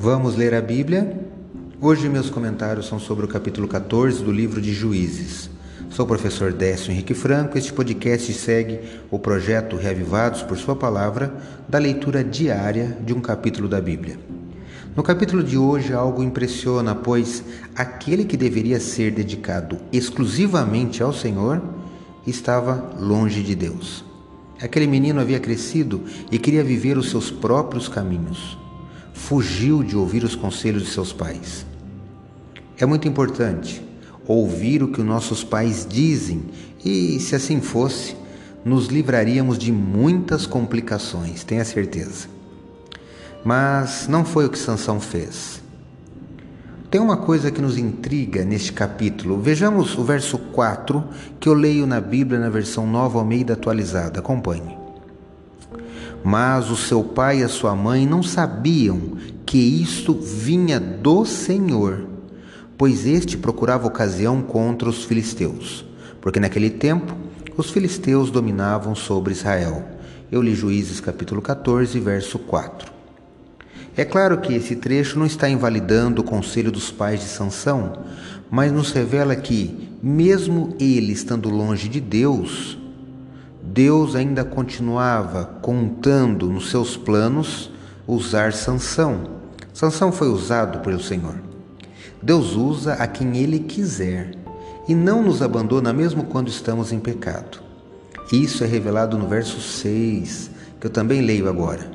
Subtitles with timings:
[0.00, 1.26] Vamos ler a Bíblia?
[1.80, 5.50] Hoje meus comentários são sobre o capítulo 14 do livro de Juízes.
[5.90, 7.58] Sou o professor Décio Henrique Franco.
[7.58, 8.78] Este podcast segue
[9.10, 11.34] o projeto Reavivados por Sua Palavra
[11.68, 14.20] da leitura diária de um capítulo da Bíblia.
[14.94, 17.42] No capítulo de hoje algo impressiona, pois
[17.74, 21.60] aquele que deveria ser dedicado exclusivamente ao Senhor
[22.24, 24.04] estava longe de Deus.
[24.62, 28.56] Aquele menino havia crescido e queria viver os seus próprios caminhos
[29.28, 31.66] fugiu de ouvir os conselhos de seus pais.
[32.78, 33.86] É muito importante
[34.26, 36.44] ouvir o que os nossos pais dizem
[36.82, 38.16] e, se assim fosse,
[38.64, 42.26] nos livraríamos de muitas complicações, tenha certeza.
[43.44, 45.60] Mas não foi o que Sansão fez.
[46.90, 49.38] Tem uma coisa que nos intriga neste capítulo.
[49.38, 51.04] Vejamos o verso 4
[51.38, 54.20] que eu leio na Bíblia na versão Nova Almeida atualizada.
[54.20, 54.87] Acompanhe.
[56.24, 62.06] Mas o seu pai e a sua mãe não sabiam que isto vinha do Senhor,
[62.76, 65.84] pois este procurava ocasião contra os filisteus,
[66.20, 67.16] porque naquele tempo
[67.56, 69.82] os filisteus dominavam sobre Israel.
[70.30, 72.92] Eu li Juízes capítulo 14, verso 4.
[73.96, 78.04] É claro que esse trecho não está invalidando o conselho dos pais de Sansão,
[78.50, 82.78] mas nos revela que, mesmo ele estando longe de Deus,
[83.78, 87.70] Deus ainda continuava contando nos seus planos
[88.08, 89.38] usar Sansão.
[89.72, 91.36] Sansão foi usado pelo Senhor.
[92.20, 94.32] Deus usa a quem ele quiser
[94.88, 97.60] e não nos abandona mesmo quando estamos em pecado.
[98.32, 101.88] Isso é revelado no verso 6, que eu também leio agora.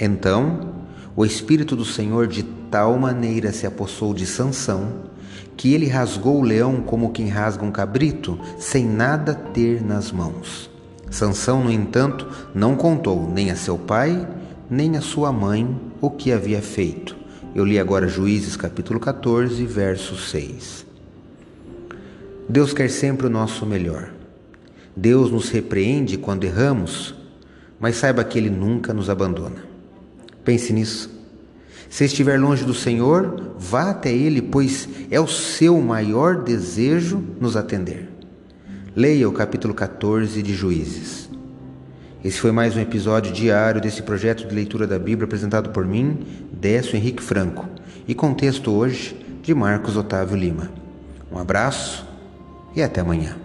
[0.00, 0.72] Então,
[1.14, 5.11] o espírito do Senhor de tal maneira se apossou de Sansão
[5.56, 10.70] que ele rasgou o leão como quem rasga um cabrito, sem nada ter nas mãos.
[11.10, 14.26] Sansão, no entanto, não contou nem a seu pai,
[14.70, 17.16] nem a sua mãe o que havia feito.
[17.54, 20.86] Eu li agora Juízes capítulo 14, verso 6.
[22.48, 24.10] Deus quer sempre o nosso melhor.
[24.96, 27.14] Deus nos repreende quando erramos,
[27.78, 29.64] mas saiba que Ele nunca nos abandona.
[30.44, 31.21] Pense nisso.
[31.92, 37.54] Se estiver longe do Senhor, vá até Ele, pois é o seu maior desejo nos
[37.54, 38.08] atender.
[38.96, 41.28] Leia o capítulo 14 de Juízes.
[42.24, 46.20] Esse foi mais um episódio diário desse projeto de leitura da Bíblia apresentado por mim,
[46.50, 47.68] Décio Henrique Franco,
[48.08, 50.70] e com texto hoje de Marcos Otávio Lima.
[51.30, 52.08] Um abraço
[52.74, 53.36] e até amanhã.